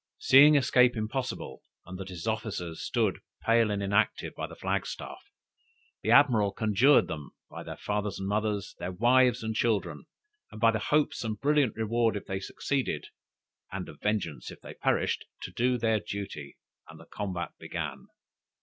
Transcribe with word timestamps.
Seeing 0.17 0.55
escape 0.55 0.95
impossible, 0.97 1.61
and 1.85 1.95
that 1.99 2.09
his 2.09 2.25
officers 2.25 2.81
stood 2.81 3.19
pale 3.45 3.69
and 3.69 3.83
inactive 3.83 4.33
by 4.33 4.47
the 4.47 4.55
flag 4.55 4.87
staff, 4.87 5.29
the 6.01 6.09
Admiral 6.09 6.51
conjured 6.53 7.05
them, 7.07 7.33
by 7.51 7.61
their 7.61 7.77
fathers 7.77 8.17
and 8.17 8.27
mothers, 8.27 8.73
their 8.79 8.91
wives 8.91 9.43
and 9.43 9.53
children, 9.55 10.05
and 10.51 10.59
by 10.59 10.71
the 10.71 10.79
hopes 10.79 11.23
of 11.23 11.39
brilliant 11.39 11.75
reward 11.75 12.15
if 12.15 12.25
they 12.25 12.39
succeeded, 12.39 13.09
and 13.71 13.87
of 13.89 14.01
vengeance 14.01 14.49
if 14.49 14.59
they 14.61 14.73
perished, 14.73 15.25
to 15.43 15.51
do 15.51 15.77
their 15.77 15.99
duty, 15.99 16.57
and 16.89 16.99
the 16.99 17.05
combat 17.05 17.51
began. 17.59 18.07